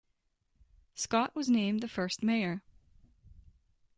[0.95, 2.63] Scott was named the first mayor.